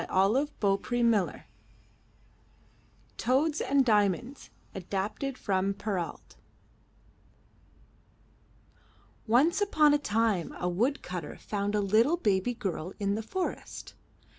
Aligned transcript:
322 0.07 0.67
UP 0.67 0.81
ONE 1.03 1.11
PAIR 1.11 1.21
OF 1.21 1.29
STAIRS 1.29 1.43
TOADS 3.17 3.61
AND 3.61 3.85
DIAMONDS 3.85 4.49
Adapted 4.73 5.37
from 5.37 5.75
Perrault 5.75 6.37
Once 9.27 9.61
upon 9.61 9.93
a 9.93 9.99
time 9.99 10.55
a 10.59 10.67
woodcutter 10.67 11.35
found 11.35 11.75
a 11.75 11.81
little 11.81 12.17
baby 12.17 12.55
girl 12.55 12.93
in 12.99 13.13
the 13.13 13.21
forest. 13.21 13.93